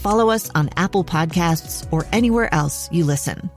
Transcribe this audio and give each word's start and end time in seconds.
follow 0.00 0.30
us 0.30 0.50
on 0.54 0.70
Apple 0.76 1.04
Podcasts, 1.04 1.86
or 1.92 2.06
anywhere 2.12 2.52
else 2.52 2.88
you 2.90 3.04
listen. 3.04 3.50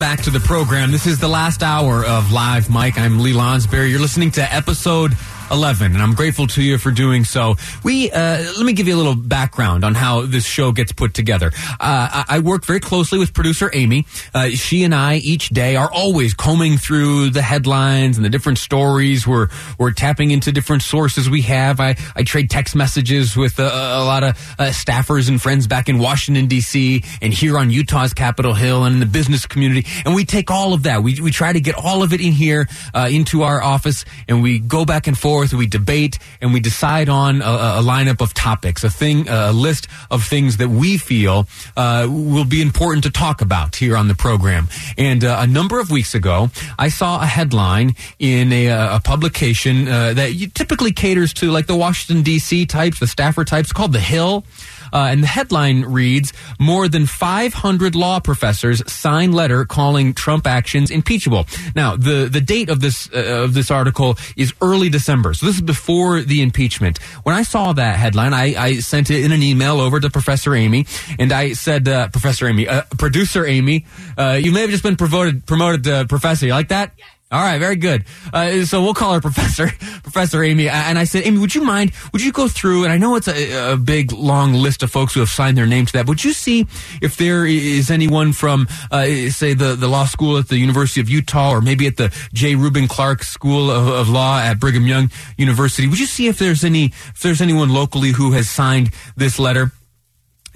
Back 0.00 0.22
to 0.22 0.30
the 0.30 0.38
program. 0.38 0.92
This 0.92 1.06
is 1.06 1.18
the 1.18 1.26
last 1.26 1.62
hour 1.62 2.04
of 2.04 2.30
Live 2.30 2.70
Mic. 2.70 2.96
I'm 2.96 3.18
Lee 3.18 3.32
Lonsberry. 3.32 3.90
You're 3.90 3.98
listening 3.98 4.30
to 4.32 4.54
episode 4.54 5.12
11, 5.50 5.92
and 5.94 6.02
I'm 6.02 6.14
grateful 6.14 6.46
to 6.48 6.62
you 6.62 6.78
for 6.78 6.90
doing 6.90 7.24
so. 7.24 7.56
We, 7.82 8.10
uh, 8.10 8.52
let 8.56 8.64
me 8.64 8.72
give 8.72 8.86
you 8.88 8.94
a 8.94 8.96
little 8.96 9.14
background 9.14 9.84
on 9.84 9.94
how 9.94 10.26
this 10.26 10.44
show 10.44 10.72
gets 10.72 10.92
put 10.92 11.14
together. 11.14 11.52
Uh, 11.80 12.24
I 12.28 12.40
work 12.40 12.64
very 12.64 12.80
closely 12.80 13.18
with 13.18 13.32
producer 13.32 13.70
Amy. 13.72 14.06
Uh, 14.34 14.50
she 14.50 14.84
and 14.84 14.94
I 14.94 15.16
each 15.16 15.48
day 15.48 15.76
are 15.76 15.90
always 15.90 16.34
combing 16.34 16.76
through 16.76 17.30
the 17.30 17.42
headlines 17.42 18.16
and 18.16 18.24
the 18.24 18.30
different 18.30 18.58
stories. 18.58 19.26
We're, 19.26 19.48
we're 19.78 19.92
tapping 19.92 20.30
into 20.30 20.52
different 20.52 20.82
sources 20.82 21.30
we 21.30 21.42
have. 21.42 21.80
I, 21.80 21.96
I 22.14 22.24
trade 22.24 22.50
text 22.50 22.76
messages 22.76 23.36
with 23.36 23.58
a, 23.58 23.68
a 23.68 24.04
lot 24.04 24.24
of 24.24 24.36
uh, 24.58 24.64
staffers 24.66 25.28
and 25.28 25.40
friends 25.40 25.66
back 25.66 25.88
in 25.88 25.98
Washington, 25.98 26.46
D.C., 26.46 27.02
and 27.22 27.32
here 27.32 27.58
on 27.58 27.70
Utah's 27.70 28.12
Capitol 28.12 28.54
Hill 28.54 28.84
and 28.84 28.94
in 28.94 29.00
the 29.00 29.06
business 29.06 29.46
community. 29.46 29.86
And 30.04 30.14
we 30.14 30.24
take 30.24 30.50
all 30.50 30.74
of 30.74 30.82
that. 30.84 31.02
We, 31.02 31.20
we 31.20 31.30
try 31.30 31.52
to 31.52 31.60
get 31.60 31.74
all 31.74 32.02
of 32.02 32.12
it 32.12 32.20
in 32.20 32.32
here, 32.32 32.68
uh, 32.92 33.08
into 33.10 33.42
our 33.42 33.62
office, 33.62 34.04
and 34.28 34.42
we 34.42 34.58
go 34.58 34.84
back 34.84 35.06
and 35.06 35.16
forth 35.16 35.37
forth, 35.38 35.54
we 35.54 35.68
debate, 35.68 36.18
and 36.40 36.52
we 36.52 36.58
decide 36.58 37.08
on 37.08 37.42
a, 37.42 37.78
a 37.78 37.82
lineup 37.82 38.20
of 38.20 38.34
topics, 38.34 38.82
a 38.82 38.90
thing, 38.90 39.28
a 39.28 39.52
list 39.52 39.86
of 40.10 40.24
things 40.24 40.56
that 40.56 40.68
we 40.68 40.98
feel 40.98 41.46
uh, 41.76 42.08
will 42.10 42.44
be 42.44 42.60
important 42.60 43.04
to 43.04 43.10
talk 43.10 43.40
about 43.40 43.76
here 43.76 43.96
on 43.96 44.08
the 44.08 44.16
program. 44.16 44.68
And 44.96 45.24
uh, 45.24 45.36
a 45.38 45.46
number 45.46 45.78
of 45.78 45.92
weeks 45.92 46.12
ago, 46.14 46.50
I 46.76 46.88
saw 46.88 47.22
a 47.22 47.26
headline 47.26 47.94
in 48.18 48.52
a, 48.52 48.66
a 48.96 49.00
publication 49.04 49.86
uh, 49.86 50.14
that 50.14 50.50
typically 50.54 50.92
caters 50.92 51.32
to 51.34 51.52
like 51.52 51.68
the 51.68 51.76
Washington 51.76 52.24
D.C. 52.24 52.66
types, 52.66 52.98
the 52.98 53.06
staffer 53.06 53.44
types, 53.44 53.72
called 53.72 53.92
The 53.92 54.00
Hill. 54.00 54.44
Uh, 54.92 55.08
and 55.10 55.22
the 55.22 55.26
headline 55.26 55.82
reads 55.82 56.32
More 56.58 56.88
than 56.88 57.06
500 57.06 57.94
law 57.94 58.20
professors 58.20 58.82
sign 58.90 59.32
letter 59.32 59.64
calling 59.64 60.14
Trump 60.14 60.46
actions 60.46 60.90
impeachable. 60.90 61.46
Now, 61.74 61.96
the, 61.96 62.28
the 62.30 62.40
date 62.40 62.68
of 62.68 62.80
this, 62.80 63.10
uh, 63.12 63.44
of 63.44 63.54
this 63.54 63.70
article 63.70 64.16
is 64.36 64.52
early 64.60 64.88
December. 64.88 65.34
So 65.34 65.46
this 65.46 65.56
is 65.56 65.62
before 65.62 66.20
the 66.20 66.42
impeachment. 66.42 66.98
When 67.22 67.34
I 67.34 67.42
saw 67.42 67.72
that 67.72 67.96
headline, 67.96 68.34
I, 68.34 68.54
I 68.56 68.74
sent 68.80 69.10
it 69.10 69.24
in 69.24 69.32
an 69.32 69.42
email 69.42 69.80
over 69.80 70.00
to 70.00 70.10
Professor 70.10 70.54
Amy, 70.54 70.86
and 71.18 71.32
I 71.32 71.52
said, 71.52 71.88
uh, 71.88 72.08
Professor 72.08 72.48
Amy, 72.48 72.68
uh, 72.68 72.82
producer 72.96 73.46
Amy, 73.46 73.86
uh, 74.16 74.38
you 74.40 74.52
may 74.52 74.62
have 74.62 74.70
just 74.70 74.82
been 74.82 74.96
promoted, 74.96 75.46
promoted 75.46 75.84
to 75.84 76.06
professor. 76.08 76.46
You 76.46 76.52
like 76.52 76.68
that? 76.68 76.92
All 77.30 77.42
right, 77.42 77.58
very 77.58 77.76
good. 77.76 78.06
Uh, 78.32 78.64
so 78.64 78.82
we'll 78.82 78.94
call 78.94 79.12
her 79.12 79.20
Professor 79.28 79.68
Professor 80.02 80.42
Amy. 80.42 80.68
And 80.68 80.98
I 80.98 81.04
said, 81.04 81.26
Amy, 81.26 81.38
would 81.38 81.54
you 81.54 81.62
mind? 81.62 81.92
Would 82.12 82.24
you 82.24 82.32
go 82.32 82.48
through? 82.48 82.84
And 82.84 82.92
I 82.92 82.96
know 82.96 83.16
it's 83.16 83.28
a, 83.28 83.72
a, 83.72 83.76
big, 83.76 84.12
long 84.12 84.54
list 84.54 84.82
of 84.82 84.90
folks 84.90 85.12
who 85.12 85.20
have 85.20 85.28
signed 85.28 85.58
their 85.58 85.66
name 85.66 85.84
to 85.86 85.92
that. 85.92 86.06
Would 86.06 86.24
you 86.24 86.32
see 86.32 86.66
if 87.02 87.16
there 87.16 87.44
is 87.44 87.90
anyone 87.90 88.32
from, 88.32 88.66
uh, 88.90 89.04
say, 89.28 89.52
the 89.52 89.76
the 89.76 89.88
law 89.88 90.06
school 90.06 90.38
at 90.38 90.48
the 90.48 90.56
University 90.56 91.02
of 91.02 91.10
Utah, 91.10 91.50
or 91.50 91.60
maybe 91.60 91.86
at 91.86 91.98
the 91.98 92.14
J. 92.32 92.54
Reuben 92.54 92.88
Clark 92.88 93.22
School 93.22 93.70
of, 93.70 93.88
of 93.88 94.08
Law 94.08 94.40
at 94.40 94.58
Brigham 94.58 94.86
Young 94.86 95.10
University? 95.36 95.86
Would 95.86 96.00
you 96.00 96.06
see 96.06 96.28
if 96.28 96.38
there's 96.38 96.64
any 96.64 96.86
if 96.86 97.20
there's 97.20 97.42
anyone 97.42 97.68
locally 97.68 98.12
who 98.12 98.32
has 98.32 98.48
signed 98.48 98.90
this 99.16 99.38
letter? 99.38 99.72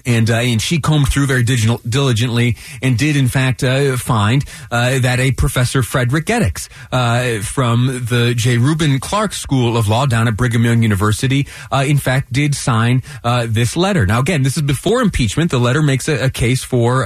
And 0.05 0.29
uh, 0.29 0.35
and 0.35 0.61
she 0.61 0.79
combed 0.79 1.07
through 1.07 1.27
very 1.27 1.43
digital, 1.43 1.79
diligently 1.87 2.57
and 2.81 2.97
did 2.97 3.15
in 3.15 3.29
fact 3.29 3.63
uh, 3.63 3.95
find 3.95 4.43
uh, 4.69 4.99
that 4.99 5.21
a 5.21 5.31
professor 5.31 5.81
Frederick 5.81 6.25
Gedicks 6.25 6.67
uh, 6.91 7.41
from 7.41 7.85
the 8.09 8.33
J. 8.35 8.57
Reuben 8.57 8.99
Clark 8.99 9.31
School 9.31 9.77
of 9.77 9.87
Law 9.87 10.05
down 10.05 10.27
at 10.27 10.35
Brigham 10.35 10.65
Young 10.65 10.83
University 10.83 11.47
uh, 11.71 11.85
in 11.87 11.97
fact 11.97 12.33
did 12.33 12.53
sign 12.53 13.01
uh, 13.23 13.45
this 13.47 13.77
letter. 13.77 14.05
Now 14.05 14.19
again, 14.19 14.43
this 14.43 14.57
is 14.57 14.63
before 14.63 15.01
impeachment. 15.01 15.51
The 15.51 15.59
letter 15.59 15.81
makes 15.81 16.09
a, 16.09 16.25
a 16.25 16.29
case 16.29 16.65
for 16.65 17.05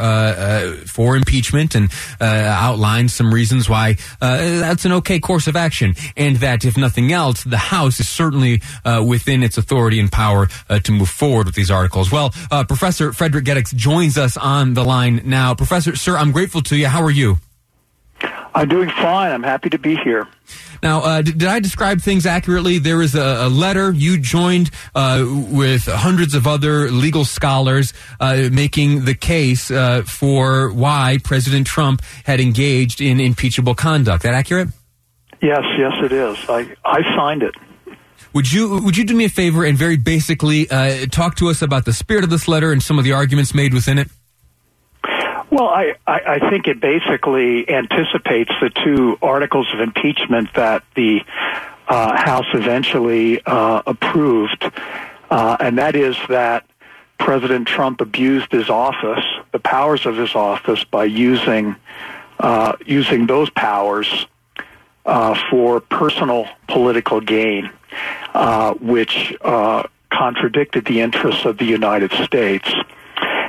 for 0.88 1.16
impeachment 1.16 1.76
and 1.76 1.92
outlines 2.20 3.14
some 3.14 3.32
reasons 3.32 3.70
why 3.70 3.98
that's 4.20 4.86
an 4.86 4.94
okay 4.94 5.20
course 5.20 5.46
of 5.46 5.56
action, 5.56 5.94
and 6.16 6.38
that 6.38 6.66
if 6.66 6.78
nothing 6.78 7.14
else, 7.14 7.44
the 7.44 7.58
House 7.58 8.00
is 8.00 8.10
certainly 8.10 8.64
within 9.06 9.44
its 9.44 9.60
authority 9.60 10.00
and 10.00 10.12
power 10.12 10.48
to 10.82 10.92
move 10.92 11.10
forward 11.10 11.46
with 11.46 11.56
these 11.56 11.70
articles. 11.70 12.12
Well, 12.12 12.32
Professor 12.50 12.87
Professor 12.88 13.12
Frederick 13.12 13.44
Gedicks 13.44 13.76
joins 13.76 14.18
us 14.18 14.38
on 14.38 14.74
the 14.74 14.82
line 14.82 15.20
now. 15.26 15.54
Professor, 15.54 15.94
sir, 15.98 16.16
I'm 16.16 16.32
grateful 16.32 16.62
to 16.62 16.78
you. 16.78 16.88
How 16.88 17.04
are 17.04 17.12
you? 17.12 17.36
I'm 18.56 18.70
doing 18.70 18.90
fine. 18.90 19.34
I'm 19.34 19.44
happy 19.44 19.70
to 19.72 19.78
be 19.78 19.98
here. 19.98 20.26
Now, 20.82 21.02
uh, 21.02 21.22
did, 21.22 21.38
did, 21.38 21.50
I 21.50 21.60
describe 21.60 22.00
things 22.00 22.26
accurately? 22.26 22.80
There 22.80 23.02
is 23.02 23.14
a, 23.14 23.48
a 23.48 23.50
letter 23.50 23.92
you 23.92 24.18
joined 24.18 24.72
uh, 24.96 25.26
with 25.28 25.84
hundreds 25.84 26.34
of 26.34 26.48
other 26.48 26.90
legal 26.90 27.26
scholars 27.26 27.92
uh, 28.22 28.48
making 28.54 29.04
the 29.04 29.16
case 29.16 29.70
uh, 29.70 30.04
for 30.04 30.72
why 30.72 31.18
President 31.26 31.68
Trump 31.68 32.02
had 32.24 32.40
engaged 32.40 33.02
in 33.02 33.20
impeachable 33.20 33.76
conduct. 33.76 34.24
That 34.24 34.34
accurate? 34.34 34.70
Yes, 35.42 35.66
yes, 35.78 35.92
it 36.02 36.14
is. 36.14 36.38
I, 36.48 36.74
I 36.86 37.04
signed 37.18 37.44
it. 37.44 37.54
Would 38.38 38.54
you 38.54 38.70
would 38.70 38.96
you 38.96 39.04
do 39.04 39.16
me 39.16 39.26
a 39.26 39.30
favor 39.30 39.66
and 39.66 39.76
very 39.76 39.98
basically 39.98 40.70
uh, 40.70 41.08
talk 41.08 41.38
to 41.38 41.50
us 41.50 41.64
about 41.64 41.86
the 41.86 41.92
spirit 41.92 42.24
of 42.24 42.30
this 42.30 42.48
letter 42.48 42.72
and 42.72 42.84
some 42.84 43.00
of 43.00 43.04
the 43.04 43.14
arguments 43.14 43.56
made 43.56 43.74
within 43.74 43.98
it? 43.98 44.10
Well, 45.50 45.70
I, 45.70 45.96
I, 46.06 46.20
I 46.36 46.50
think 46.52 46.68
it 46.68 46.80
basically 46.80 47.68
anticipates 47.68 48.52
the 48.62 48.70
two 48.70 49.18
articles 49.24 49.66
of 49.74 49.80
impeachment 49.80 50.54
that 50.54 50.84
the 50.96 51.22
uh, 51.88 52.16
House 52.16 52.46
eventually 52.54 53.42
uh, 53.44 53.82
approved, 53.88 54.72
uh, 55.32 55.58
and 55.60 55.80
that 55.80 55.96
is 55.96 56.16
that 56.30 56.64
President 57.18 57.68
Trump 57.68 58.02
abused 58.02 58.52
his 58.52 58.70
office, 58.70 59.26
the 59.52 59.58
powers 59.58 60.06
of 60.06 60.16
his 60.16 60.36
office, 60.36 60.84
by 60.84 61.06
using 61.06 61.76
uh, 62.40 62.74
using 62.86 63.26
those 63.26 63.50
powers 63.50 64.28
uh, 65.08 65.36
for 65.50 65.80
personal 65.80 66.48
political 66.68 67.22
gain, 67.22 67.72
uh, 68.34 68.74
which 68.76 69.34
uh, 69.42 69.84
contradicted 70.12 70.86
the 70.86 71.02
interests 71.02 71.46
of 71.46 71.58
the 71.58 71.66
United 71.66 72.12
States. 72.12 72.70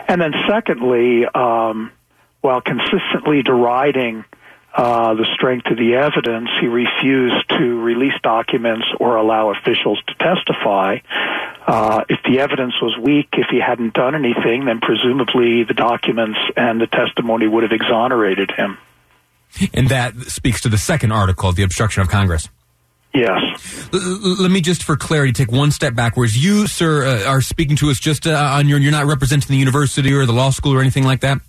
And 0.06 0.20
then, 0.20 0.32
secondly, 0.48 1.26
um, 1.26 1.92
while 2.40 2.60
consistently 2.60 3.42
deriding 3.42 4.24
uh, 4.72 5.14
the 5.14 5.26
strength 5.34 5.66
of 5.66 5.76
the 5.76 5.96
evidence, 5.96 6.48
he 6.60 6.68
refused 6.68 7.48
to 7.48 7.80
release 7.80 8.14
documents 8.22 8.86
or 9.00 9.16
allow 9.16 9.50
officials 9.50 10.00
to 10.06 10.14
testify. 10.14 10.98
Uh, 11.66 12.04
if 12.08 12.20
the 12.22 12.38
evidence 12.38 12.74
was 12.80 12.96
weak, 12.96 13.28
if 13.32 13.48
he 13.50 13.58
hadn't 13.58 13.92
done 13.92 14.14
anything, 14.14 14.66
then 14.66 14.80
presumably 14.80 15.64
the 15.64 15.74
documents 15.74 16.38
and 16.56 16.80
the 16.80 16.86
testimony 16.86 17.48
would 17.48 17.64
have 17.64 17.72
exonerated 17.72 18.52
him. 18.52 18.78
And 19.72 19.88
that 19.88 20.14
speaks 20.28 20.60
to 20.62 20.68
the 20.68 20.78
second 20.78 21.12
article, 21.12 21.52
the 21.52 21.62
obstruction 21.62 22.02
of 22.02 22.08
Congress. 22.08 22.48
Yes. 23.14 23.88
L- 23.92 24.36
let 24.40 24.50
me 24.50 24.60
just, 24.60 24.82
for 24.82 24.96
clarity, 24.96 25.32
take 25.32 25.50
one 25.50 25.70
step 25.70 25.94
backwards. 25.94 26.42
You, 26.42 26.66
sir, 26.66 27.04
uh, 27.04 27.24
are 27.24 27.40
speaking 27.40 27.76
to 27.76 27.90
us 27.90 27.98
just 27.98 28.26
uh, 28.26 28.34
on 28.34 28.68
your. 28.68 28.78
You're 28.78 28.92
not 28.92 29.06
representing 29.06 29.48
the 29.48 29.56
university 29.56 30.12
or 30.12 30.26
the 30.26 30.32
law 30.32 30.50
school 30.50 30.74
or 30.74 30.80
anything 30.80 31.04
like 31.04 31.20
that. 31.20 31.40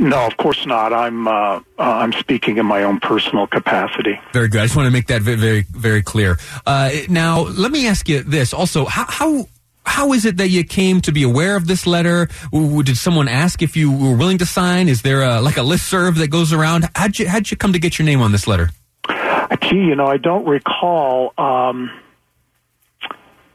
No, 0.00 0.26
of 0.26 0.36
course 0.36 0.64
not. 0.64 0.92
I'm 0.92 1.26
uh, 1.26 1.30
uh 1.30 1.60
I'm 1.78 2.12
speaking 2.12 2.56
in 2.58 2.66
my 2.66 2.84
own 2.84 3.00
personal 3.00 3.46
capacity. 3.46 4.20
Very 4.32 4.48
good. 4.48 4.60
I 4.60 4.64
just 4.64 4.76
want 4.76 4.86
to 4.86 4.90
make 4.90 5.08
that 5.08 5.22
very 5.22 5.36
very, 5.36 5.62
very 5.70 6.02
clear. 6.02 6.38
Uh, 6.66 6.90
now, 7.08 7.42
let 7.42 7.72
me 7.72 7.86
ask 7.86 8.08
you 8.08 8.22
this 8.22 8.54
also: 8.54 8.84
how, 8.84 9.06
how 9.08 9.48
how 9.88 10.12
is 10.12 10.24
it 10.24 10.36
that 10.36 10.48
you 10.48 10.64
came 10.64 11.00
to 11.02 11.12
be 11.12 11.22
aware 11.22 11.56
of 11.56 11.66
this 11.66 11.86
letter? 11.86 12.28
Did 12.52 12.96
someone 12.96 13.28
ask 13.28 13.62
if 13.62 13.76
you 13.76 13.90
were 13.90 14.16
willing 14.16 14.38
to 14.38 14.46
sign? 14.46 14.88
Is 14.88 15.02
there 15.02 15.22
a, 15.22 15.40
like 15.40 15.56
a 15.56 15.62
list 15.62 15.88
serve 15.88 16.16
that 16.16 16.28
goes 16.28 16.52
around? 16.52 16.88
How'd 16.94 17.18
you, 17.18 17.28
how'd 17.28 17.50
you 17.50 17.56
come 17.56 17.72
to 17.72 17.78
get 17.78 17.98
your 17.98 18.06
name 18.06 18.20
on 18.20 18.32
this 18.32 18.46
letter? 18.46 18.70
Gee, 19.62 19.76
you 19.76 19.96
know, 19.96 20.06
I 20.06 20.18
don't 20.18 20.46
recall. 20.46 21.32
Um, 21.36 21.90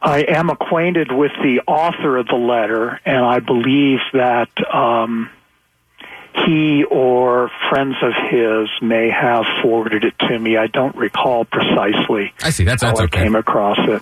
I 0.01 0.25
am 0.27 0.49
acquainted 0.49 1.11
with 1.11 1.31
the 1.41 1.61
author 1.65 2.17
of 2.17 2.27
the 2.27 2.35
letter, 2.35 2.99
and 3.05 3.23
I 3.23 3.39
believe 3.39 3.99
that 4.11 4.49
um, 4.73 5.29
he 6.45 6.83
or 6.83 7.49
friends 7.69 7.95
of 8.01 8.11
his 8.29 8.69
may 8.81 9.09
have 9.09 9.45
forwarded 9.61 10.03
it 10.03 10.13
to 10.27 10.37
me. 10.37 10.57
I 10.57 10.67
don't 10.67 10.95
recall 10.95 11.45
precisely. 11.45 12.33
I 12.41 12.49
see. 12.49 12.63
That's, 12.63 12.81
that's 12.81 12.99
how 12.99 13.05
okay. 13.05 13.21
I 13.21 13.23
came 13.23 13.35
across 13.35 13.79
it. 13.79 14.01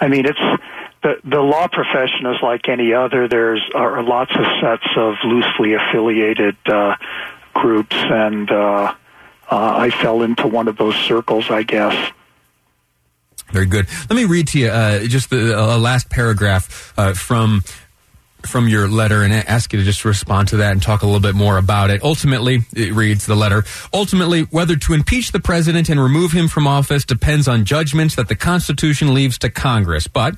I 0.00 0.08
mean, 0.08 0.26
it's 0.26 0.62
the 1.02 1.16
the 1.24 1.40
law 1.40 1.66
profession 1.68 2.26
is 2.26 2.42
like 2.42 2.68
any 2.68 2.92
other. 2.92 3.28
There's 3.28 3.62
are 3.74 4.02
lots 4.02 4.32
of 4.34 4.44
sets 4.60 4.86
of 4.96 5.14
loosely 5.24 5.74
affiliated 5.74 6.56
uh, 6.66 6.96
groups, 7.54 7.96
and 7.96 8.50
uh, 8.50 8.94
uh, 9.50 9.74
I 9.78 9.90
fell 9.90 10.22
into 10.22 10.46
one 10.46 10.68
of 10.68 10.76
those 10.76 10.94
circles, 10.94 11.50
I 11.50 11.62
guess. 11.62 12.12
Very 13.50 13.66
good. 13.66 13.88
Let 14.08 14.16
me 14.16 14.26
read 14.26 14.48
to 14.48 14.58
you 14.58 14.68
uh, 14.68 15.04
just 15.04 15.30
the 15.30 15.58
uh, 15.58 15.78
last 15.78 16.08
paragraph 16.08 16.92
uh, 16.96 17.14
from 17.14 17.62
from 18.46 18.68
your 18.68 18.88
letter 18.88 19.22
and 19.22 19.32
ask 19.32 19.72
you 19.72 19.78
to 19.78 19.84
just 19.84 20.04
respond 20.04 20.48
to 20.48 20.58
that 20.58 20.72
and 20.72 20.82
talk 20.82 21.02
a 21.02 21.06
little 21.06 21.20
bit 21.20 21.34
more 21.34 21.58
about 21.58 21.90
it. 21.90 22.02
Ultimately, 22.02 22.60
it 22.74 22.92
reads 22.94 23.26
the 23.26 23.34
letter, 23.34 23.64
ultimately, 23.92 24.42
whether 24.42 24.76
to 24.76 24.94
impeach 24.94 25.32
the 25.32 25.40
president 25.40 25.88
and 25.88 26.00
remove 26.00 26.32
him 26.32 26.48
from 26.48 26.66
office 26.66 27.04
depends 27.04 27.48
on 27.48 27.64
judgments 27.64 28.14
that 28.14 28.28
the 28.28 28.36
Constitution 28.36 29.14
leaves 29.14 29.38
to 29.38 29.50
Congress. 29.50 30.06
But 30.06 30.36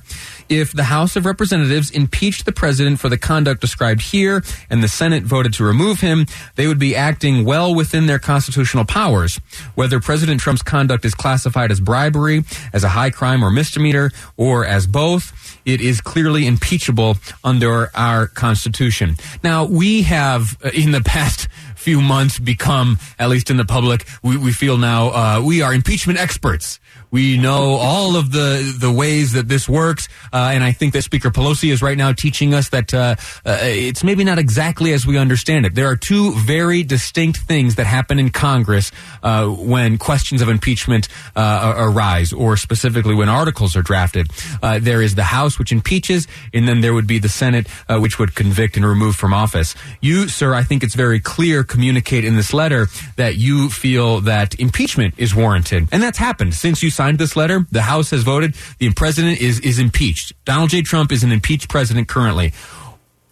if 0.49 0.73
the 0.73 0.85
House 0.85 1.15
of 1.15 1.25
Representatives 1.25 1.89
impeached 1.91 2.45
the 2.45 2.51
president 2.51 2.99
for 2.99 3.09
the 3.09 3.17
conduct 3.17 3.61
described 3.61 4.01
here 4.01 4.43
and 4.69 4.83
the 4.83 4.87
Senate 4.87 5.23
voted 5.23 5.53
to 5.55 5.63
remove 5.63 6.01
him, 6.01 6.25
they 6.55 6.67
would 6.67 6.79
be 6.79 6.95
acting 6.95 7.45
well 7.45 7.73
within 7.73 8.05
their 8.05 8.19
constitutional 8.19 8.85
powers. 8.85 9.39
Whether 9.75 9.99
President 9.99 10.39
Trump's 10.39 10.61
conduct 10.61 11.05
is 11.05 11.15
classified 11.15 11.71
as 11.71 11.79
bribery, 11.79 12.43
as 12.73 12.83
a 12.83 12.89
high 12.89 13.09
crime 13.09 13.43
or 13.43 13.49
misdemeanor, 13.49 14.11
or 14.37 14.65
as 14.65 14.87
both, 14.87 15.59
it 15.65 15.81
is 15.81 16.01
clearly 16.01 16.45
impeachable 16.45 17.17
under 17.43 17.89
our 17.95 18.27
Constitution. 18.27 19.15
Now, 19.43 19.65
we 19.65 20.03
have, 20.03 20.57
uh, 20.63 20.69
in 20.73 20.91
the 20.91 21.01
past 21.01 21.47
few 21.83 22.01
months, 22.01 22.39
become, 22.39 22.97
at 23.19 23.29
least 23.29 23.49
in 23.49 23.57
the 23.57 23.65
public, 23.65 24.05
we, 24.23 24.37
we 24.37 24.51
feel 24.51 24.77
now 24.77 25.01
uh, 25.09 25.41
we 25.43 25.61
are 25.61 25.73
impeachment 25.73 26.17
experts. 26.19 26.79
We 27.11 27.37
know 27.37 27.77
all 27.77 28.15
of 28.15 28.31
the 28.31 28.75
the 28.79 28.91
ways 28.91 29.33
that 29.33 29.47
this 29.47 29.69
works, 29.69 30.09
uh, 30.33 30.49
and 30.55 30.63
I 30.63 30.71
think 30.73 30.93
that 30.93 31.03
Speaker 31.03 31.29
Pelosi 31.29 31.69
is 31.69 31.79
right 31.83 31.97
now 31.97 32.11
teaching 32.11 32.55
us 32.55 32.69
that 32.69 32.91
uh, 32.91 33.15
uh, 33.45 33.59
it's 33.61 34.03
maybe 34.03 34.23
not 34.23 34.39
exactly 34.39 34.93
as 34.93 35.05
we 35.05 35.19
understand 35.19 35.67
it. 35.67 35.75
There 35.75 35.87
are 35.87 35.95
two 35.95 36.33
very 36.33 36.81
distinct 36.81 37.37
things 37.37 37.75
that 37.75 37.85
happen 37.85 38.17
in 38.17 38.31
Congress 38.31 38.91
uh, 39.21 39.45
when 39.45 39.99
questions 39.99 40.41
of 40.41 40.49
impeachment 40.49 41.07
uh, 41.35 41.75
arise, 41.77 42.33
or 42.33 42.57
specifically 42.57 43.13
when 43.13 43.29
articles 43.29 43.75
are 43.75 43.83
drafted. 43.83 44.31
Uh, 44.63 44.79
there 44.81 45.03
is 45.03 45.13
the 45.13 45.23
House, 45.37 45.59
which 45.59 45.71
impeaches, 45.71 46.27
and 46.51 46.67
then 46.67 46.81
there 46.81 46.95
would 46.95 47.07
be 47.07 47.19
the 47.19 47.29
Senate, 47.29 47.67
which 47.89 48.17
would 48.17 48.33
convict 48.33 48.75
and 48.75 48.85
remove 48.85 49.15
from 49.15 49.33
office. 49.33 49.75
You, 50.01 50.27
sir, 50.29 50.55
I 50.55 50.63
think 50.63 50.83
it's 50.83 50.95
very 50.95 51.19
clear, 51.19 51.63
communicate 51.73 52.23
in 52.23 52.35
this 52.35 52.53
letter 52.53 52.87
that 53.15 53.35
you 53.35 53.69
feel 53.69 54.21
that 54.21 54.53
impeachment 54.59 55.15
is 55.17 55.33
warranted, 55.33 55.89
and 55.91 56.03
that's 56.03 56.19
happened 56.19 56.53
since 56.53 56.83
you 56.83 56.91
signed 56.91 57.17
this 57.17 57.35
letter. 57.35 57.65
The 57.71 57.81
House 57.81 58.11
has 58.11 58.21
voted. 58.21 58.55
The 58.77 58.93
president 58.93 59.41
is, 59.41 59.59
is 59.61 59.79
impeached. 59.79 60.33
Donald 60.45 60.69
J. 60.69 60.83
Trump 60.83 61.11
is 61.11 61.23
an 61.23 61.31
impeached 61.31 61.69
president 61.69 62.07
currently. 62.07 62.53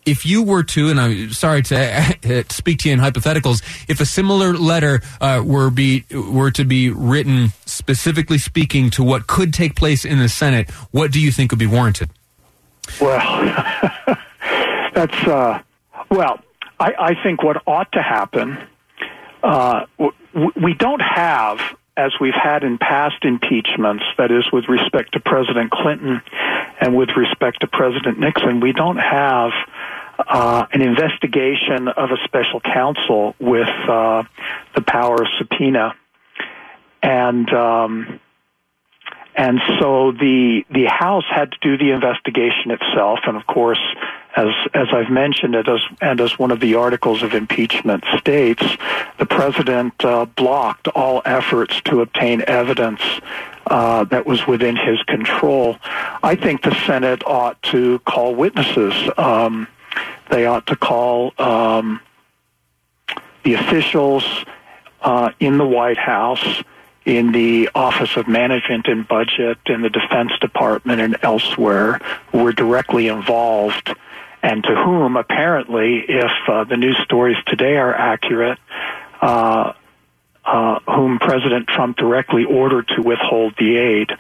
If 0.04 0.26
you 0.26 0.42
were 0.42 0.64
to, 0.64 0.90
and 0.90 1.00
I'm 1.00 1.32
sorry 1.32 1.62
to 1.62 2.46
speak 2.50 2.80
to 2.80 2.90
you 2.90 2.94
in 2.94 3.00
hypotheticals, 3.00 3.62
if 3.88 4.02
a 4.02 4.06
similar 4.06 4.54
letter 4.54 5.02
uh, 5.22 5.44
were 5.46 5.70
be 5.70 6.06
were 6.12 6.50
to 6.52 6.66
be 6.66 6.90
written 6.90 7.50
specifically 7.68 8.40
speaking 8.40 8.90
to 8.92 9.04
what 9.04 9.28
could 9.28 9.54
take 9.54 9.76
place 9.76 10.04
in 10.04 10.18
the 10.18 10.30
Senate, 10.30 10.72
what 10.90 11.12
do 11.12 11.22
you 11.22 11.32
think 11.32 11.52
would 11.52 11.60
be 11.60 11.68
warranted? 11.68 12.10
Well, 13.00 13.20
that's 14.96 15.28
uh, 15.28 15.62
well. 16.10 16.40
I, 16.82 16.94
I 16.98 17.24
think 17.24 17.44
what 17.44 17.62
ought 17.68 17.92
to 17.92 18.02
happen. 18.02 18.58
Uh, 19.44 19.86
we 20.56 20.74
don't 20.74 21.02
have 21.02 21.60
as 21.98 22.14
we've 22.20 22.34
had 22.34 22.64
in 22.64 22.78
past 22.78 23.24
impeachments, 23.24 24.04
that 24.18 24.32
is, 24.32 24.46
with 24.52 24.68
respect 24.70 25.14
to 25.14 25.20
President 25.20 25.72
Clinton 25.72 26.22
and 26.80 26.96
with 26.96 27.10
respect 27.18 27.62
to 27.62 27.68
President 27.68 28.18
Nixon, 28.18 28.62
we 28.62 28.72
don't 28.72 28.98
have 28.98 29.52
uh, 30.18 30.66
an 30.72 30.82
investigation 30.82 31.90
of 31.90 32.12
a 32.12 32.18
special 32.24 32.62
counsel 32.62 33.36
with 33.40 33.68
uh, 33.68 34.24
the 34.74 34.82
power 34.82 35.22
of 35.22 35.28
subpoena, 35.38 35.96
and 37.04 37.52
um, 37.54 38.20
and 39.36 39.60
so 39.80 40.12
the 40.12 40.64
the 40.70 40.86
House 40.86 41.26
had 41.30 41.52
to 41.52 41.58
do 41.62 41.78
the 41.78 41.92
investigation 41.92 42.72
itself, 42.72 43.20
and 43.26 43.36
of 43.36 43.46
course, 43.48 43.82
as 44.36 44.48
as 44.74 44.88
I've 44.92 45.10
mentioned 45.10 45.56
it, 45.56 45.68
as 45.68 45.82
and 46.02 46.22
as 46.22 46.40
one 46.40 46.52
of 46.52 46.60
the 46.60 46.76
articles 46.76 47.22
of 47.24 47.34
impeachment 47.34 48.04
states, 48.18 48.64
the 49.20 49.26
president 49.26 49.94
uh, 50.04 50.26
blocked 50.26 50.88
all 50.90 51.22
efforts 51.26 51.82
to 51.86 52.02
obtain 52.02 52.44
evidence 52.48 53.02
uh, 53.68 54.04
that 54.06 54.26
was 54.26 54.48
within 54.48 54.76
his 54.76 55.02
control. 55.04 55.78
I 56.24 56.36
think 56.36 56.64
the 56.64 56.76
Senate 56.86 57.24
ought 57.26 57.62
to 57.64 58.00
call 58.00 58.34
witnesses. 58.36 58.94
Um, 59.18 59.68
they 60.30 60.46
ought 60.46 60.68
to 60.68 60.76
call 60.76 61.34
um, 61.38 62.00
the 63.44 63.56
officials 63.56 64.24
uh, 65.02 65.32
in 65.40 65.58
the 65.58 65.68
White 65.68 65.98
House 65.98 66.64
in 67.06 67.32
the 67.32 67.70
Office 67.74 68.16
of 68.16 68.28
Management 68.28 68.88
and 68.88 69.08
Budget, 69.08 69.58
in 69.66 69.82
the 69.82 69.90
Defense 69.90 70.32
Department, 70.40 71.02
and 71.02 71.18
elsewhere 71.24 72.00
who 72.32 72.44
were 72.44 72.54
directly 72.54 73.08
involved, 73.08 73.94
and 74.44 74.64
to 74.64 74.76
whom, 74.76 75.18
apparently, 75.18 76.04
if 76.08 76.32
uh, 76.48 76.64
the 76.64 76.78
news 76.78 76.98
stories 77.04 77.38
today 77.46 77.78
are 77.78 77.94
accurate, 77.94 78.58
uh, 79.22 79.74
uh, 80.44 80.80
whom 80.88 81.20
President 81.20 81.68
Trump 81.68 81.98
directly 81.98 82.44
ordered 82.46 82.88
to 82.96 83.02
withhold 83.02 83.54
the 83.58 83.78
aid. 83.78 84.12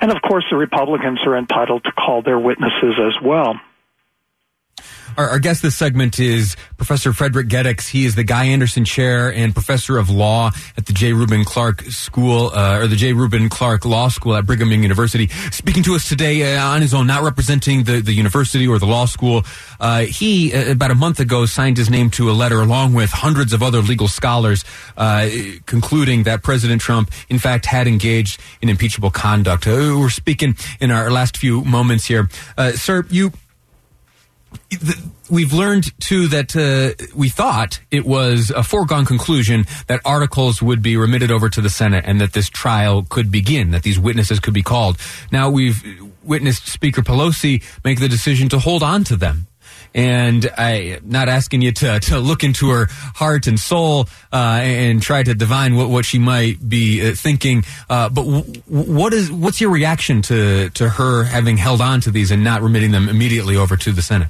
And 0.00 0.10
of 0.12 0.20
course, 0.22 0.44
the 0.50 0.56
Republicans 0.56 1.20
are 1.26 1.36
entitled 1.36 1.84
to 1.84 1.92
call 1.92 2.22
their 2.22 2.38
witnesses 2.38 2.94
as 2.98 3.20
well. 3.22 3.58
Our, 5.18 5.30
our, 5.30 5.38
guest 5.40 5.62
this 5.62 5.74
segment 5.74 6.20
is 6.20 6.54
Professor 6.76 7.12
Frederick 7.12 7.48
Gedicks. 7.48 7.88
He 7.88 8.06
is 8.06 8.14
the 8.14 8.22
Guy 8.22 8.44
Anderson 8.44 8.84
Chair 8.84 9.32
and 9.32 9.52
Professor 9.52 9.98
of 9.98 10.10
Law 10.10 10.52
at 10.76 10.86
the 10.86 10.92
J. 10.92 11.12
Reuben 11.12 11.44
Clark 11.44 11.82
School, 11.86 12.52
uh, 12.54 12.78
or 12.78 12.86
the 12.86 12.94
J. 12.94 13.14
Reuben 13.14 13.48
Clark 13.48 13.84
Law 13.84 14.10
School 14.10 14.36
at 14.36 14.46
Brigham 14.46 14.70
Young 14.70 14.84
University. 14.84 15.26
Speaking 15.50 15.82
to 15.82 15.96
us 15.96 16.08
today 16.08 16.54
uh, 16.54 16.64
on 16.64 16.82
his 16.82 16.94
own, 16.94 17.08
not 17.08 17.24
representing 17.24 17.82
the, 17.82 18.00
the 18.00 18.12
university 18.12 18.68
or 18.68 18.78
the 18.78 18.86
law 18.86 19.06
school. 19.06 19.42
Uh, 19.80 20.02
he, 20.02 20.54
uh, 20.54 20.70
about 20.70 20.92
a 20.92 20.94
month 20.94 21.18
ago, 21.18 21.46
signed 21.46 21.78
his 21.78 21.90
name 21.90 22.10
to 22.10 22.30
a 22.30 22.32
letter 22.32 22.60
along 22.60 22.94
with 22.94 23.10
hundreds 23.10 23.52
of 23.52 23.60
other 23.60 23.82
legal 23.82 24.06
scholars, 24.06 24.64
uh, 24.96 25.28
concluding 25.66 26.22
that 26.22 26.44
President 26.44 26.80
Trump, 26.80 27.10
in 27.28 27.40
fact, 27.40 27.66
had 27.66 27.88
engaged 27.88 28.40
in 28.62 28.68
impeachable 28.68 29.10
conduct. 29.10 29.66
Uh, 29.66 29.96
we're 29.98 30.10
speaking 30.10 30.56
in 30.78 30.92
our 30.92 31.10
last 31.10 31.36
few 31.36 31.64
moments 31.64 32.04
here. 32.04 32.28
sir, 32.76 33.04
you 33.10 33.32
we've 35.30 35.52
learned 35.52 35.98
too 36.00 36.28
that 36.28 36.56
uh, 36.56 36.94
we 37.14 37.28
thought 37.28 37.80
it 37.90 38.04
was 38.04 38.50
a 38.50 38.62
foregone 38.62 39.04
conclusion 39.04 39.64
that 39.86 40.00
articles 40.04 40.62
would 40.62 40.82
be 40.82 40.96
remitted 40.96 41.30
over 41.30 41.48
to 41.48 41.60
the 41.60 41.70
Senate 41.70 42.04
and 42.06 42.20
that 42.20 42.32
this 42.32 42.48
trial 42.48 43.06
could 43.08 43.30
begin, 43.30 43.70
that 43.70 43.82
these 43.82 43.98
witnesses 43.98 44.40
could 44.40 44.54
be 44.54 44.62
called. 44.62 44.98
Now 45.32 45.50
we've 45.50 45.82
witnessed 46.22 46.68
Speaker 46.68 47.02
Pelosi 47.02 47.62
make 47.84 48.00
the 48.00 48.08
decision 48.08 48.48
to 48.50 48.58
hold 48.58 48.82
on 48.82 49.04
to 49.04 49.16
them. 49.16 49.46
And 49.94 50.50
I, 50.58 51.00
not 51.02 51.30
asking 51.30 51.62
you 51.62 51.72
to, 51.72 51.98
to 52.00 52.18
look 52.18 52.44
into 52.44 52.68
her 52.68 52.88
heart 52.90 53.46
and 53.46 53.58
soul 53.58 54.06
uh, 54.30 54.60
and 54.62 55.00
try 55.02 55.22
to 55.22 55.34
divine 55.34 55.76
what, 55.76 55.88
what 55.88 56.04
she 56.04 56.18
might 56.18 56.66
be 56.66 57.08
uh, 57.08 57.14
thinking, 57.14 57.64
uh, 57.88 58.10
but 58.10 58.24
w- 58.24 58.62
what 58.66 59.14
is 59.14 59.32
what's 59.32 59.62
your 59.62 59.70
reaction 59.70 60.20
to 60.22 60.68
to 60.70 60.90
her 60.90 61.24
having 61.24 61.56
held 61.56 61.80
on 61.80 62.02
to 62.02 62.10
these 62.10 62.30
and 62.30 62.44
not 62.44 62.60
remitting 62.60 62.90
them 62.90 63.08
immediately 63.08 63.56
over 63.56 63.78
to 63.78 63.90
the 63.90 64.02
Senate? 64.02 64.28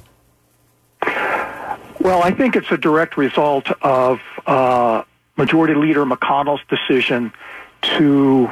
Well, 2.09 2.23
I 2.23 2.31
think 2.31 2.55
it's 2.55 2.71
a 2.71 2.77
direct 2.77 3.17
result 3.17 3.69
of 3.83 4.19
uh, 4.47 5.03
Majority 5.37 5.75
Leader 5.75 6.05
McConnell's 6.05 6.63
decision 6.67 7.31
to 7.99 8.49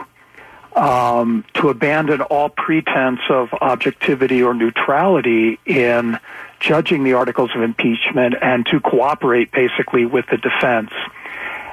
um, 0.75 1.43
to 1.55 1.69
abandon 1.69 2.21
all 2.21 2.49
pretense 2.49 3.19
of 3.31 3.51
objectivity 3.59 4.43
or 4.43 4.53
neutrality 4.53 5.57
in 5.65 6.19
judging 6.59 7.03
the 7.03 7.13
articles 7.13 7.49
of 7.55 7.63
impeachment 7.63 8.35
and 8.39 8.63
to 8.67 8.79
cooperate 8.79 9.51
basically 9.51 10.05
with 10.05 10.25
the 10.29 10.37
defense. 10.37 10.91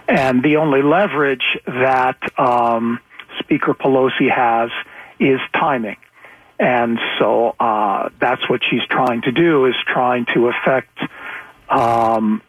And 0.08 0.42
the 0.42 0.56
only 0.56 0.80
leverage 0.80 1.58
that 1.66 2.16
um, 2.40 2.98
Speaker 3.40 3.74
Pelosi 3.74 4.34
has 4.34 4.70
is 5.20 5.38
timing. 5.52 5.98
And 6.58 6.98
so 7.18 7.54
uh, 7.60 8.08
that's 8.18 8.48
what 8.48 8.62
she's 8.70 8.86
trying 8.88 9.20
to 9.22 9.32
do 9.32 9.66
is 9.66 9.74
trying 9.86 10.24
to 10.34 10.48
affect, 10.48 10.98
um, 11.68 12.42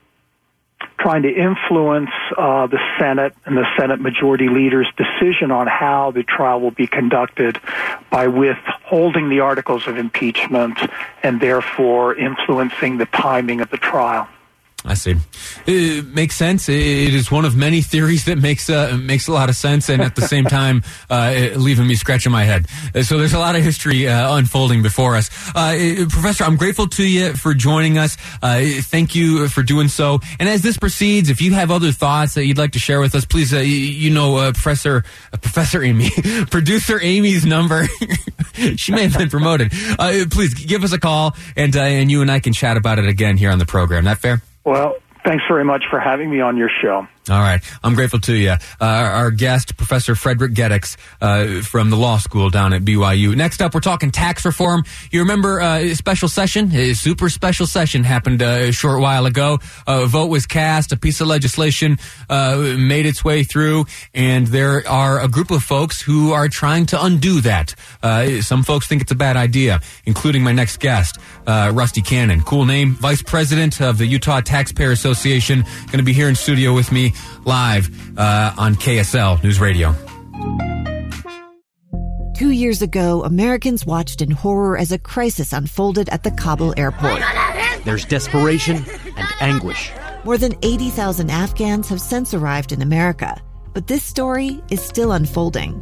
trying 0.97 1.23
to 1.23 1.33
influence 1.33 2.09
uh, 2.37 2.67
the 2.67 2.79
Senate 2.97 3.33
and 3.45 3.57
the 3.57 3.65
Senate 3.77 3.99
Majority 3.99 4.49
Leader's 4.49 4.87
decision 4.97 5.51
on 5.51 5.67
how 5.67 6.11
the 6.11 6.23
trial 6.23 6.61
will 6.61 6.71
be 6.71 6.87
conducted 6.87 7.59
by 8.09 8.27
withholding 8.27 9.29
the 9.29 9.41
articles 9.41 9.87
of 9.87 9.97
impeachment 9.97 10.77
and 11.21 11.39
therefore 11.39 12.15
influencing 12.15 12.97
the 12.97 13.05
timing 13.05 13.61
of 13.61 13.69
the 13.69 13.77
trial. 13.77 14.27
I 14.87 14.93
see. 14.93 15.15
It 15.65 16.05
makes 16.05 16.35
sense. 16.35 16.69
It 16.69 17.13
is 17.13 17.31
one 17.31 17.43
of 17.43 17.55
many 17.55 17.81
theories 17.81 18.25
that 18.25 18.37
makes 18.37 18.69
uh, 18.69 18.97
makes 19.01 19.27
a 19.27 19.31
lot 19.31 19.49
of 19.49 19.55
sense, 19.55 19.89
and 19.89 20.01
at 20.01 20.15
the 20.15 20.21
same 20.21 20.45
time, 20.45 20.83
uh, 21.09 21.49
leaving 21.55 21.87
me 21.87 21.95
scratching 21.95 22.31
my 22.31 22.43
head. 22.43 22.67
Uh, 22.93 23.01
so 23.01 23.17
there's 23.17 23.33
a 23.33 23.39
lot 23.39 23.55
of 23.55 23.63
history 23.63 24.07
uh, 24.07 24.35
unfolding 24.35 24.83
before 24.83 25.15
us. 25.15 25.31
Uh, 25.55 26.05
Professor, 26.09 26.43
I'm 26.43 26.55
grateful 26.55 26.87
to 26.87 27.03
you 27.03 27.33
for 27.33 27.55
joining 27.55 27.97
us. 27.97 28.15
Uh, 28.43 28.61
thank 28.81 29.15
you 29.15 29.47
for 29.47 29.63
doing 29.63 29.87
so. 29.87 30.19
And 30.39 30.47
as 30.47 30.61
this 30.61 30.77
proceeds, 30.77 31.29
if 31.29 31.41
you 31.41 31.53
have 31.53 31.71
other 31.71 31.91
thoughts 31.91 32.35
that 32.35 32.45
you'd 32.45 32.59
like 32.59 32.73
to 32.73 32.79
share 32.79 32.99
with 32.99 33.15
us, 33.15 33.25
please, 33.25 33.51
you 33.53 34.11
know, 34.11 34.51
Professor 34.51 35.03
Professor 35.31 35.83
Amy, 35.83 36.11
producer 36.51 37.01
Amy's 37.01 37.43
number. 37.43 37.87
she 38.75 38.91
may 38.91 39.03
have 39.07 39.17
been 39.17 39.29
promoted. 39.29 39.71
please 40.29 40.53
give 40.53 40.83
us 40.83 40.93
a 40.93 40.99
call, 40.99 41.35
and 41.55 41.75
and 41.75 42.11
you 42.11 42.21
and 42.21 42.29
I 42.29 42.39
can 42.39 42.53
chat 42.53 42.77
about 42.77 42.99
it 42.99 43.07
again 43.07 43.37
here 43.37 43.49
on 43.49 43.57
the 43.57 43.65
program. 43.65 44.03
That 44.03 44.19
fair? 44.19 44.43
Well, 44.65 44.95
thanks 45.23 45.43
very 45.47 45.63
much 45.63 45.85
for 45.89 45.99
having 45.99 46.29
me 46.29 46.41
on 46.41 46.57
your 46.57 46.69
show. 46.81 47.07
All 47.27 47.39
right. 47.39 47.59
I'm 47.83 47.95
grateful 47.95 48.19
to 48.19 48.35
you. 48.35 48.51
Uh, 48.51 48.57
our 48.79 49.31
guest, 49.31 49.77
Professor 49.77 50.13
Frederick 50.13 50.53
Gedicks 50.53 50.95
uh, 51.21 51.63
from 51.63 51.89
the 51.89 51.97
law 51.97 52.17
school 52.19 52.51
down 52.51 52.71
at 52.71 52.83
BYU. 52.83 53.35
Next 53.35 53.63
up, 53.63 53.73
we're 53.73 53.79
talking 53.79 54.11
tax 54.11 54.45
reform. 54.45 54.83
You 55.09 55.21
remember 55.21 55.59
uh, 55.59 55.77
a 55.77 55.95
special 55.95 56.29
session? 56.29 56.71
A 56.75 56.93
super 56.93 57.29
special 57.29 57.65
session 57.65 58.03
happened 58.03 58.43
uh, 58.43 58.67
a 58.67 58.71
short 58.71 59.01
while 59.01 59.25
ago. 59.25 59.57
A 59.87 60.05
vote 60.05 60.27
was 60.27 60.45
cast. 60.45 60.91
A 60.91 60.97
piece 60.97 61.19
of 61.19 61.25
legislation 61.25 61.97
uh, 62.29 62.75
made 62.77 63.07
its 63.07 63.25
way 63.25 63.43
through. 63.43 63.85
And 64.13 64.45
there 64.45 64.87
are 64.87 65.19
a 65.19 65.27
group 65.27 65.49
of 65.49 65.63
folks 65.63 65.99
who 65.99 66.31
are 66.31 66.47
trying 66.47 66.85
to 66.87 67.03
undo 67.03 67.41
that. 67.41 67.73
Uh, 68.03 68.41
some 68.41 68.61
folks 68.61 68.85
think 68.85 69.01
it's 69.01 69.11
a 69.11 69.15
bad 69.15 69.35
idea, 69.35 69.81
including 70.05 70.43
my 70.43 70.51
next 70.51 70.79
guest, 70.79 71.17
Rusty 71.47 72.03
Cannon. 72.03 72.41
Cool 72.41 72.65
name. 72.65 72.93
Vice 72.93 73.23
President 73.23 73.81
of 73.81 73.97
the 73.97 74.05
Utah 74.05 74.41
Taxpayer 74.41 74.91
Association. 74.91 75.63
Going 75.87 75.97
to 75.97 76.03
be 76.03 76.13
here 76.13 76.29
in 76.29 76.35
studio 76.35 76.73
with 76.73 76.91
me 76.91 77.13
live 77.45 77.89
uh, 78.17 78.53
on 78.57 78.75
KSL 78.75 79.43
News 79.43 79.59
Radio. 79.59 79.95
Two 82.37 82.51
years 82.51 82.81
ago, 82.81 83.23
Americans 83.23 83.85
watched 83.85 84.21
in 84.21 84.29
horror 84.29 84.77
as 84.77 84.91
a 84.91 84.99
crisis 84.99 85.53
unfolded 85.53 86.09
at 86.09 86.23
the 86.23 86.31
Kabul 86.31 86.73
airport. 86.75 87.21
There's 87.85 88.03
desperation 88.03 88.83
and 89.15 89.27
anguish. 89.39 89.91
More 90.25 90.37
than 90.37 90.53
80,000 90.61 91.29
Afghans 91.29 91.87
have 91.87 92.01
since 92.01 92.33
arrived 92.33 92.73
in 92.73 92.81
America, 92.81 93.41
but 93.73 93.87
this 93.87 94.03
story 94.03 94.61
is 94.69 94.81
still 94.81 95.13
unfolding. 95.13 95.81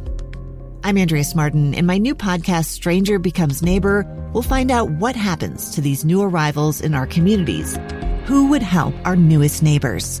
I'm 0.84 0.98
Andrea 0.98 1.22
Smardon. 1.22 1.74
In 1.74 1.86
my 1.86 1.96
new 1.96 2.14
podcast, 2.14 2.66
Stranger 2.66 3.18
Becomes 3.18 3.62
Neighbor, 3.62 4.06
we'll 4.34 4.42
find 4.42 4.70
out 4.70 4.90
what 4.90 5.16
happens 5.16 5.70
to 5.70 5.80
these 5.80 6.04
new 6.04 6.20
arrivals 6.20 6.82
in 6.82 6.94
our 6.94 7.06
communities. 7.06 7.78
Who 8.26 8.48
would 8.50 8.62
help 8.62 8.94
our 9.04 9.16
newest 9.16 9.62
neighbors? 9.62 10.20